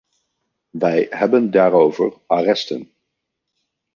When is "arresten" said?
2.27-2.91